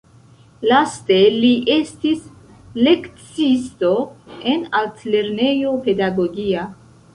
Laste 0.69 1.17
li 1.43 1.51
estis 1.75 2.23
lekciisto 2.87 3.93
en 4.55 4.67
altlernejo 4.83 5.77
pedagogia. 5.89 6.69